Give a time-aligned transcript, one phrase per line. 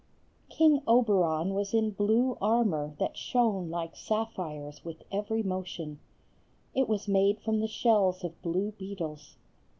[0.49, 5.99] King Oberon was in blue armor that shone like sapphires with every motion;
[6.73, 9.37] it was made from the shells of blue beetles.